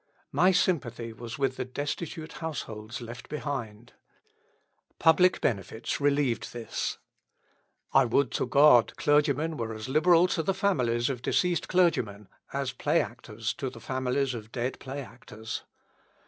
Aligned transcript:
My 0.31 0.49
sympathy 0.49 1.13
was 1.13 1.37
with 1.37 1.57
the 1.57 1.63
destitute 1.63 2.31
households 2.41 3.01
left 3.01 3.29
behind. 3.29 3.93
Public 4.97 5.39
benefits 5.41 6.01
relieved 6.01 6.53
this. 6.53 6.97
I 7.93 8.05
would 8.05 8.31
to 8.31 8.47
God 8.47 8.95
clergymen 8.97 9.57
were 9.57 9.75
as 9.75 9.87
liberal 9.87 10.25
to 10.29 10.41
the 10.41 10.55
families 10.55 11.11
of 11.11 11.21
deceased 11.21 11.67
clergymen 11.67 12.29
as 12.51 12.71
play 12.71 12.99
actors 12.99 13.53
to 13.53 13.69
the 13.69 13.79
families 13.79 14.33
of 14.33 14.51
dead 14.51 14.79
play 14.79 15.03
actors. 15.03 15.65